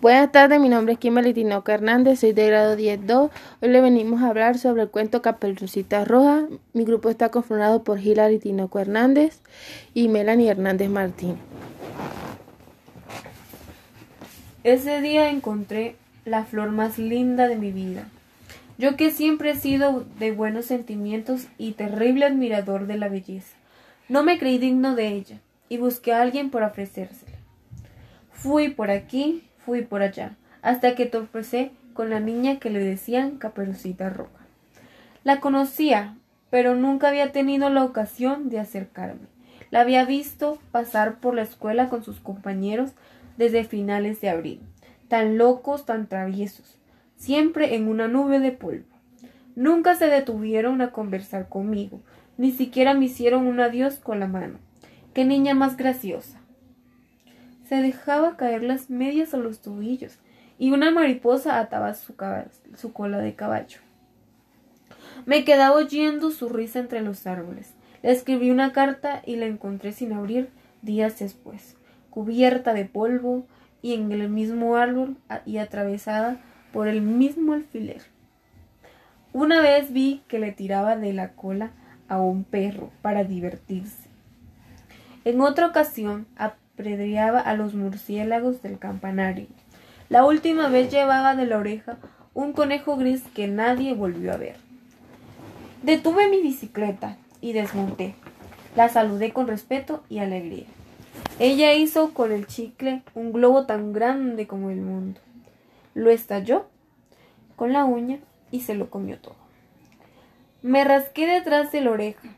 [0.00, 3.28] Buenas tardes, mi nombre es Kimberly Tinoco Hernández, soy de grado 10-2.
[3.60, 6.46] Hoy le venimos a hablar sobre el cuento Caperucita Roja.
[6.72, 9.42] Mi grupo está conformado por Hilary Tinoco Hernández
[9.92, 11.36] y Melanie Hernández Martín.
[14.64, 18.08] Ese día encontré la flor más linda de mi vida.
[18.78, 23.54] Yo que siempre he sido de buenos sentimientos y terrible admirador de la belleza.
[24.08, 27.36] No me creí digno de ella y busqué a alguien por ofrecérsela.
[28.32, 33.36] Fui por aquí, fui por allá, hasta que tropecé con la niña que le decían
[33.36, 34.46] Caperucita Roja.
[35.24, 36.16] La conocía,
[36.50, 39.28] pero nunca había tenido la ocasión de acercarme.
[39.70, 42.92] La había visto pasar por la escuela con sus compañeros
[43.36, 44.60] desde finales de abril,
[45.08, 46.78] tan locos, tan traviesos,
[47.16, 48.84] siempre en una nube de polvo.
[49.54, 52.00] Nunca se detuvieron a conversar conmigo,
[52.38, 54.58] ni siquiera me hicieron un adiós con la mano.
[55.12, 56.39] Qué niña más graciosa
[57.70, 60.18] se dejaba caer las medias a los tobillos
[60.58, 62.16] y una mariposa ataba su,
[62.74, 63.78] su cola de caballo.
[65.24, 67.74] Me quedaba oyendo su risa entre los árboles.
[68.02, 70.48] Le escribí una carta y la encontré sin abrir
[70.82, 71.76] días después,
[72.10, 73.46] cubierta de polvo
[73.82, 76.40] y en el mismo árbol y atravesada
[76.72, 78.02] por el mismo alfiler.
[79.32, 81.70] Una vez vi que le tiraba de la cola
[82.08, 84.08] a un perro para divertirse.
[85.24, 86.26] En otra ocasión
[87.44, 89.46] a los murciélagos del campanario.
[90.08, 91.98] La última vez llevaba de la oreja
[92.32, 94.56] un conejo gris que nadie volvió a ver.
[95.82, 98.14] Detuve mi bicicleta y desmonté.
[98.76, 100.66] La saludé con respeto y alegría.
[101.38, 105.20] Ella hizo con el chicle un globo tan grande como el mundo.
[105.94, 106.66] Lo estalló
[107.56, 108.20] con la uña
[108.50, 109.36] y se lo comió todo.
[110.62, 112.28] Me rasqué detrás de la oreja,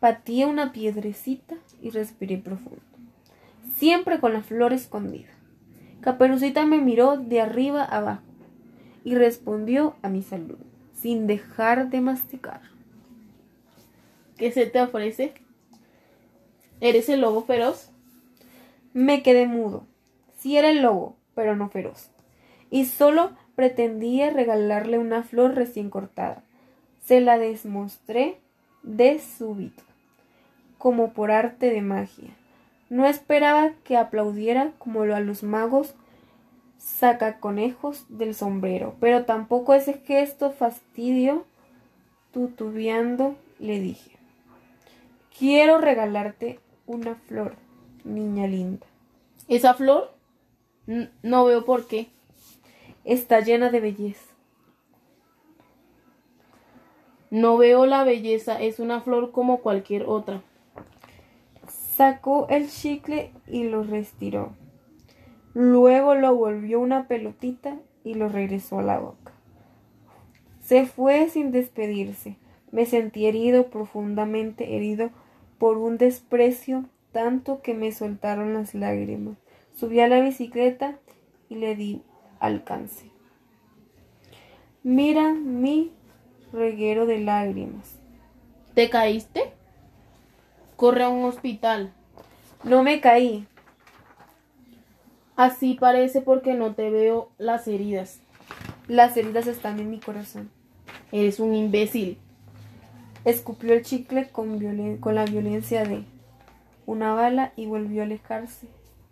[0.00, 2.91] patí una piedrecita y respiré profundo
[3.76, 5.30] siempre con la flor escondida.
[6.00, 8.22] Caperucita me miró de arriba abajo
[9.04, 10.58] y respondió a mi salud,
[10.94, 12.60] sin dejar de masticar.
[14.36, 15.34] ¿Qué se te ofrece?
[16.80, 17.90] ¿Eres el lobo feroz?
[18.92, 19.86] Me quedé mudo.
[20.38, 22.10] Sí era el lobo, pero no feroz.
[22.70, 26.42] Y solo pretendía regalarle una flor recién cortada.
[27.04, 28.40] Se la desmostré
[28.82, 29.84] de súbito,
[30.78, 32.30] como por arte de magia.
[32.92, 35.94] No esperaba que aplaudiera como lo a los magos
[36.76, 41.46] sacaconejos del sombrero, pero tampoco ese gesto fastidio.
[42.34, 44.10] Tutubeando le dije
[45.38, 47.54] Quiero regalarte una flor,
[48.04, 48.86] niña linda.
[49.48, 50.12] ¿Esa flor?
[51.22, 52.08] no veo por qué.
[53.06, 54.34] Está llena de belleza.
[57.30, 60.42] No veo la belleza, es una flor como cualquier otra.
[61.96, 64.54] Sacó el chicle y lo retiró.
[65.52, 69.32] Luego lo volvió una pelotita y lo regresó a la boca.
[70.62, 72.36] Se fue sin despedirse.
[72.70, 75.10] Me sentí herido, profundamente herido,
[75.58, 79.36] por un desprecio tanto que me soltaron las lágrimas.
[79.74, 80.98] Subí a la bicicleta
[81.50, 82.00] y le di
[82.40, 83.10] alcance.
[84.82, 85.92] Mira mi
[86.54, 88.00] reguero de lágrimas.
[88.72, 89.52] ¿Te caíste?
[90.82, 91.92] Corre a un hospital.
[92.64, 93.46] No me caí.
[95.36, 98.18] Así parece porque no te veo las heridas.
[98.88, 100.50] Las heridas están en mi corazón.
[101.12, 102.18] Eres un imbécil.
[103.24, 104.58] Escupió el chicle con,
[104.98, 106.02] con la violencia de
[106.84, 108.66] una bala y volvió a alejarse,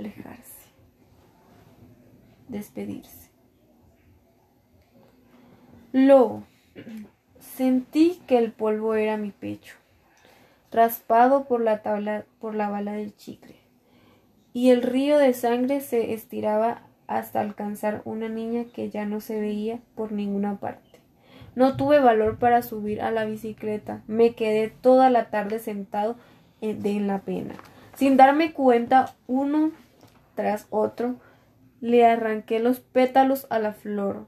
[0.00, 0.66] alejarse,
[2.48, 3.30] despedirse.
[5.92, 6.42] Lobo.
[7.38, 9.76] Sentí que el polvo era mi pecho
[10.72, 13.56] raspado por la tabla por la bala del chicle.
[14.52, 19.40] Y el río de sangre se estiraba hasta alcanzar una niña que ya no se
[19.40, 21.00] veía por ninguna parte.
[21.54, 24.02] No tuve valor para subir a la bicicleta.
[24.06, 26.16] Me quedé toda la tarde sentado
[26.62, 27.54] en la pena.
[27.94, 29.72] Sin darme cuenta, uno
[30.34, 31.16] tras otro,
[31.80, 34.26] le arranqué los pétalos a la flor.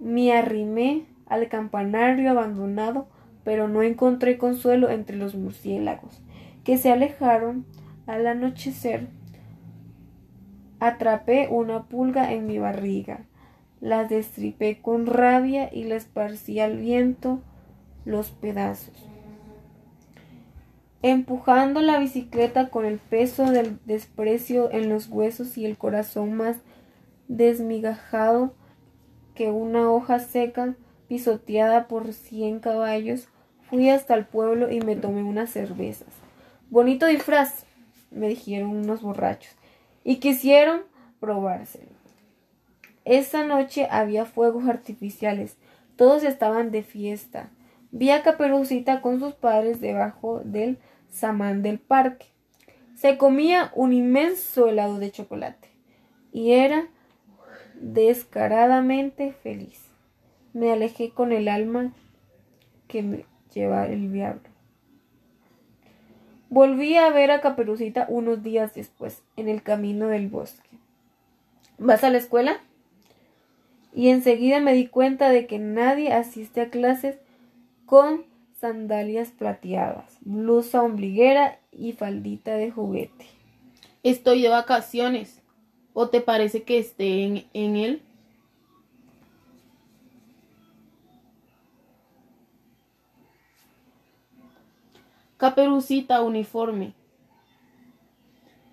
[0.00, 3.08] Me arrimé al campanario abandonado
[3.44, 6.20] pero no encontré consuelo entre los murciélagos,
[6.64, 7.66] que se alejaron
[8.06, 9.08] al anochecer.
[10.80, 13.26] Atrapé una pulga en mi barriga,
[13.80, 17.40] la destripé con rabia y la esparcí al viento
[18.04, 19.08] los pedazos.
[21.02, 26.56] Empujando la bicicleta con el peso del desprecio en los huesos y el corazón más
[27.28, 28.54] desmigajado
[29.34, 30.76] que una hoja seca
[31.08, 33.28] pisoteada por cien caballos,
[33.70, 36.08] Fui hasta el pueblo y me tomé unas cervezas.
[36.70, 37.64] Bonito disfraz,
[38.10, 39.54] me dijeron unos borrachos,
[40.02, 40.82] y quisieron
[41.20, 41.92] probárselo.
[43.04, 45.56] Esa noche había fuegos artificiales.
[45.96, 47.50] Todos estaban de fiesta.
[47.90, 50.78] Vi a Caperucita con sus padres debajo del
[51.10, 52.26] samán del parque.
[52.94, 55.68] Se comía un inmenso helado de chocolate
[56.32, 56.88] y era
[57.74, 59.80] descaradamente feliz.
[60.52, 61.92] Me alejé con el alma
[62.88, 64.42] que me lleva el diablo.
[66.50, 70.68] Volví a ver a Caperucita unos días después, en el camino del bosque.
[71.78, 72.60] ¿Vas a la escuela?
[73.92, 77.16] Y enseguida me di cuenta de que nadie asiste a clases
[77.86, 78.24] con
[78.60, 83.26] sandalias plateadas, blusa ombliguera y faldita de juguete.
[84.02, 85.40] Estoy de vacaciones.
[85.92, 88.02] ¿O te parece que esté en, en él?
[95.44, 96.94] Caperucita uniforme.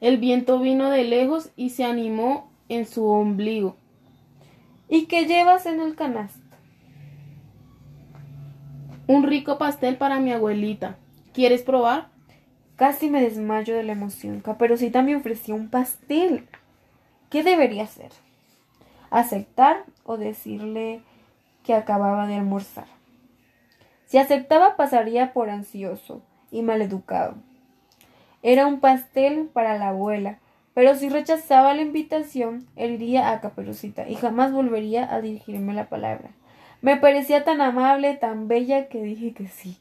[0.00, 3.74] El viento vino de lejos y se animó en su ombligo.
[4.88, 6.56] ¿Y qué llevas en el canasto?
[9.08, 10.96] Un rico pastel para mi abuelita.
[11.32, 12.10] ¿Quieres probar?
[12.76, 14.40] Casi me desmayo de la emoción.
[14.40, 16.46] Caperucita me ofreció un pastel.
[17.30, 18.12] ¿Qué debería hacer?
[19.10, 21.02] ¿Aceptar o decirle
[21.64, 22.86] que acababa de almorzar?
[24.06, 27.34] Si aceptaba pasaría por ansioso y maleducado.
[28.42, 30.38] Era un pastel para la abuela,
[30.74, 35.88] pero si rechazaba la invitación, él iría a Caperucita y jamás volvería a dirigirme la
[35.88, 36.30] palabra.
[36.80, 39.76] Me parecía tan amable, tan bella, que dije que sí.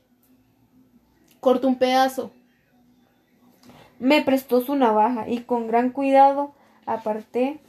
[1.40, 2.32] Corto un pedazo.
[4.00, 6.54] Me prestó su navaja y con gran cuidado
[6.86, 7.60] aparté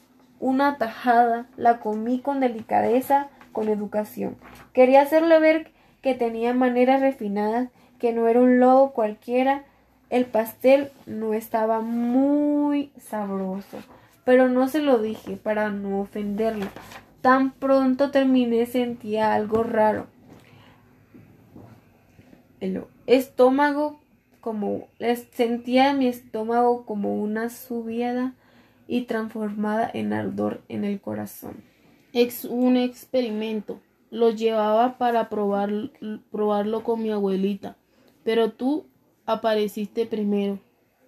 [0.40, 4.36] una tajada, la comí con delicadeza, con educación.
[4.72, 5.70] Quería hacerle ver
[6.02, 7.68] que tenía maneras refinadas,
[8.00, 9.64] que no era un lobo cualquiera.
[10.08, 13.78] El pastel no estaba muy sabroso,
[14.24, 16.66] pero no se lo dije para no ofenderlo.
[17.20, 20.08] Tan pronto terminé sentía algo raro.
[22.58, 24.00] El estómago
[24.40, 24.88] como
[25.32, 28.34] sentía mi estómago como una subida
[28.88, 31.62] y transformada en ardor en el corazón.
[32.12, 33.80] Es un experimento.
[34.10, 35.70] Lo llevaba para probar,
[36.32, 37.76] probarlo con mi abuelita.
[38.30, 38.86] Pero tú
[39.26, 40.60] apareciste primero.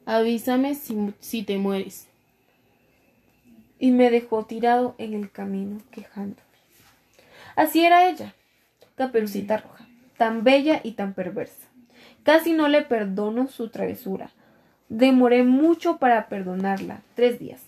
[0.07, 2.09] Avísame si, si te mueres
[3.79, 6.43] y me dejó tirado en el camino quejándome.
[7.55, 8.35] Así era ella,
[8.97, 9.87] Caperucita Roja,
[10.17, 11.69] tan bella y tan perversa.
[12.25, 14.33] Casi no le perdono su travesura.
[14.89, 17.63] Demoré mucho para perdonarla, tres días.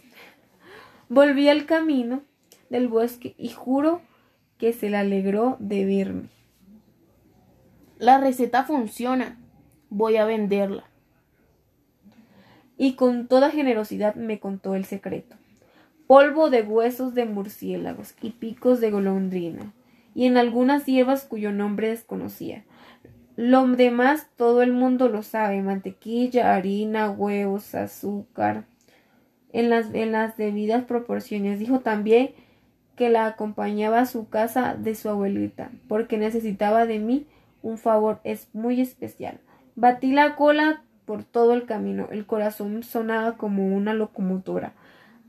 [1.09, 2.23] Volví al camino
[2.71, 4.03] del bosque y juro
[4.59, 6.29] que se le alegró de verme.
[8.01, 9.39] La receta funciona.
[9.95, 10.85] Voy a venderla.
[12.77, 15.37] Y con toda generosidad me contó el secreto
[16.07, 19.73] polvo de huesos de murciélagos y picos de golondrina,
[20.15, 22.65] y en algunas hierbas cuyo nombre desconocía.
[23.37, 28.65] Lo demás todo el mundo lo sabe, mantequilla, harina, huevos, azúcar,
[29.53, 31.59] en las, en las debidas proporciones.
[31.59, 32.31] Dijo también
[32.97, 37.27] que la acompañaba a su casa de su abuelita, porque necesitaba de mí
[37.63, 39.41] un favor es muy especial.
[39.77, 44.73] Batí la cola por todo el camino, el corazón sonaba como una locomotora.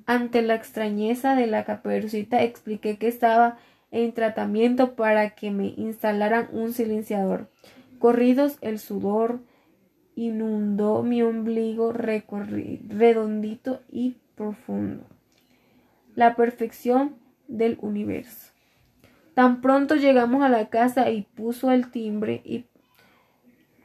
[0.05, 3.57] Ante la extrañeza de la caperucita expliqué que estaba
[3.91, 7.49] en tratamiento para que me instalaran un silenciador.
[7.97, 9.39] Corridos el sudor
[10.15, 15.03] inundó mi ombligo redondito y profundo.
[16.13, 17.15] La perfección
[17.47, 18.51] del universo.
[19.33, 22.65] Tan pronto llegamos a la casa y puso el timbre y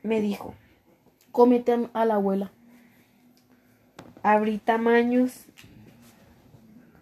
[0.02, 0.54] me dijo,
[1.32, 2.52] cómete a la abuela.
[4.22, 5.46] Abrí tamaños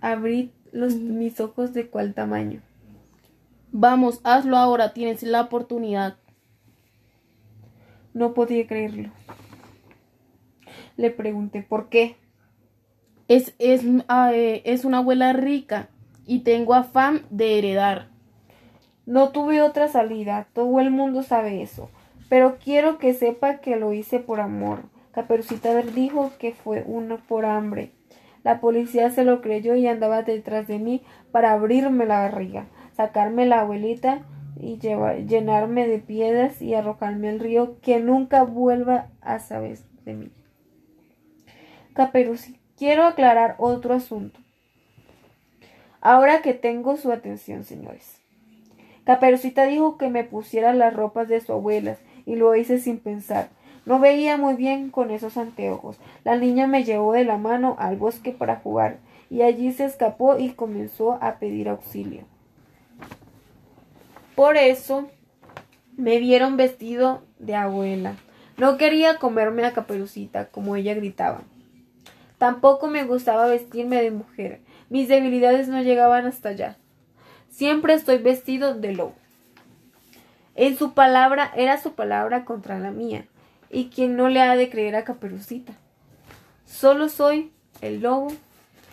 [0.01, 2.61] Abrí los, mis ojos de cuál tamaño.
[3.73, 6.17] Vamos, hazlo ahora, tienes la oportunidad.
[8.15, 9.11] No podía creerlo.
[10.97, 12.17] Le pregunté por qué.
[13.27, 15.91] Es, es, ah, eh, es una abuela rica
[16.27, 18.09] y tengo afán de heredar.
[19.05, 21.91] No tuve otra salida, todo el mundo sabe eso,
[22.29, 24.81] pero quiero que sepa que lo hice por amor.
[25.13, 27.91] Caperucita dijo que fue uno por hambre.
[28.45, 32.67] La policía se lo creyó y andaba detrás de mí para abrirme la barriga,
[32.97, 34.21] sacarme la abuelita
[34.61, 40.31] y llenarme de piedras y arrojarme al río que nunca vuelva a saber de mí.
[41.95, 44.39] Caperucita, quiero aclarar otro asunto.
[46.01, 48.21] Ahora que tengo su atención, señores.
[49.05, 51.97] Caperucita dijo que me pusiera las ropas de su abuela
[52.29, 53.49] y lo hice sin pensar.
[53.87, 55.97] No veía muy bien con esos anteojos.
[56.23, 58.99] La niña me llevó de la mano al bosque para jugar
[59.31, 62.25] y allí se escapó y comenzó a pedir auxilio.
[64.35, 65.09] Por eso
[65.97, 68.17] me vieron vestido de abuela.
[68.59, 71.41] No quería comerme a caperucita, como ella gritaba.
[72.37, 74.61] Tampoco me gustaba vestirme de mujer.
[74.91, 76.77] Mis debilidades no llegaban hasta allá.
[77.49, 79.15] Siempre estoy vestido de lobo.
[80.61, 83.27] En su palabra era su palabra contra la mía.
[83.71, 85.73] ¿Y quien no le ha de creer a Caperucita?
[86.67, 88.33] Solo soy el lobo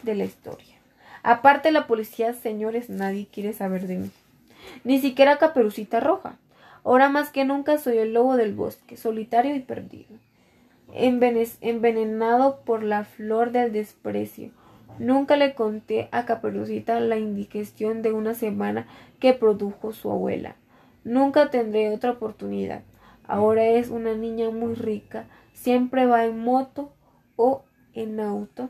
[0.03, 0.75] de la historia.
[1.24, 4.12] Aparte la policía, señores, nadie quiere saber de mí.
[4.84, 6.36] Ni siquiera Caperucita Roja.
[6.84, 10.19] Ahora más que nunca soy el lobo del bosque, solitario y perdido.
[10.93, 14.51] Envenenado por la flor del desprecio.
[15.00, 18.86] Nunca le conté a Caperucita la indigestión de una semana
[19.19, 20.57] que produjo su abuela.
[21.05, 22.83] Nunca tendré otra oportunidad.
[23.24, 26.91] Ahora es una niña muy rica, siempre va en moto
[27.38, 28.69] o en auto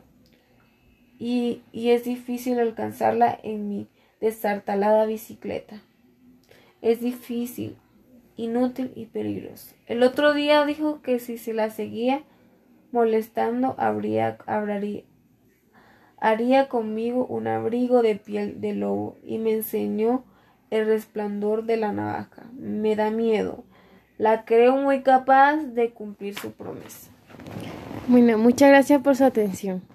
[1.18, 3.88] y, y es difícil alcanzarla en mi
[4.20, 5.82] desartalada bicicleta.
[6.82, 7.76] Es difícil,
[8.36, 9.74] inútil y peligroso.
[9.86, 12.22] El otro día dijo que si se la seguía
[12.92, 14.36] molestando habría,
[16.18, 20.24] haría conmigo un abrigo de piel de lobo y me enseñó
[20.70, 22.44] el resplandor de la navaja.
[22.52, 23.64] Me da miedo.
[24.18, 27.10] La creo muy capaz de cumplir su promesa.
[28.08, 29.82] Bueno, muchas gracias por su atención.